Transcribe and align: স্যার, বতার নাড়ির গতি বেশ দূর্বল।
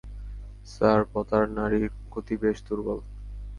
স্যার, 0.67 0.99
বতার 1.11 1.45
নাড়ির 1.49 1.85
গতি 2.11 2.35
বেশ 2.41 2.57
দূর্বল। 2.67 2.99